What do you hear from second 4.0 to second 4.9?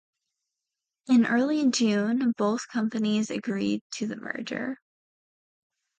the merger.